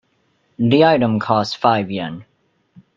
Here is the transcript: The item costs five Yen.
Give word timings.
The 0.57 0.83
item 0.83 1.19
costs 1.19 1.53
five 1.53 1.91
Yen. 1.91 2.25